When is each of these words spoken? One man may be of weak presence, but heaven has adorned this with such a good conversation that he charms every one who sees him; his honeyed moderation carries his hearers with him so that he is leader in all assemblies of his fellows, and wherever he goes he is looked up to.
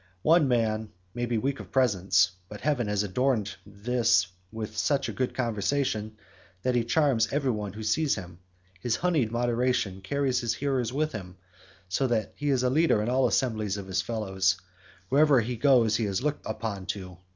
One 0.23 0.47
man 0.47 0.89
may 1.13 1.27
be 1.27 1.35
of 1.35 1.43
weak 1.43 1.71
presence, 1.71 2.31
but 2.49 2.61
heaven 2.61 2.87
has 2.87 3.03
adorned 3.03 3.55
this 3.67 4.25
with 4.51 4.75
such 4.75 5.07
a 5.07 5.11
good 5.13 5.35
conversation 5.35 6.17
that 6.63 6.73
he 6.73 6.83
charms 6.83 7.31
every 7.31 7.51
one 7.51 7.73
who 7.73 7.83
sees 7.83 8.15
him; 8.15 8.39
his 8.79 8.95
honeyed 8.95 9.31
moderation 9.31 10.01
carries 10.01 10.39
his 10.39 10.55
hearers 10.55 10.91
with 10.91 11.11
him 11.11 11.37
so 11.87 12.07
that 12.07 12.33
he 12.35 12.49
is 12.49 12.63
leader 12.63 12.99
in 13.03 13.09
all 13.09 13.27
assemblies 13.27 13.77
of 13.77 13.85
his 13.85 14.01
fellows, 14.01 14.55
and 14.57 14.65
wherever 15.09 15.39
he 15.39 15.55
goes 15.55 15.97
he 15.97 16.05
is 16.07 16.23
looked 16.23 16.47
up 16.47 16.63
to. 16.87 17.17